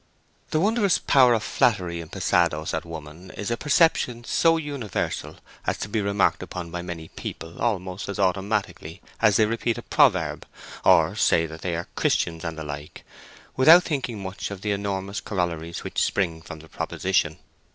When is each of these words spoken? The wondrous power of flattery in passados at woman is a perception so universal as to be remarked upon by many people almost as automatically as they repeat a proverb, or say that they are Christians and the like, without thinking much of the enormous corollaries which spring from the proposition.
The 0.49 0.59
wondrous 0.59 0.97
power 0.97 1.35
of 1.35 1.43
flattery 1.43 2.01
in 2.01 2.09
passados 2.09 2.73
at 2.73 2.85
woman 2.85 3.29
is 3.37 3.51
a 3.51 3.55
perception 3.55 4.23
so 4.23 4.57
universal 4.57 5.35
as 5.67 5.77
to 5.77 5.87
be 5.89 6.01
remarked 6.01 6.41
upon 6.41 6.71
by 6.71 6.81
many 6.81 7.09
people 7.09 7.61
almost 7.61 8.09
as 8.09 8.17
automatically 8.17 8.99
as 9.21 9.35
they 9.37 9.45
repeat 9.45 9.77
a 9.77 9.83
proverb, 9.83 10.47
or 10.83 11.15
say 11.15 11.45
that 11.45 11.61
they 11.61 11.75
are 11.75 11.87
Christians 11.93 12.43
and 12.43 12.57
the 12.57 12.63
like, 12.63 13.03
without 13.55 13.83
thinking 13.83 14.23
much 14.23 14.49
of 14.49 14.61
the 14.61 14.71
enormous 14.71 15.21
corollaries 15.21 15.83
which 15.83 16.01
spring 16.01 16.41
from 16.41 16.61
the 16.61 16.67
proposition. 16.67 17.37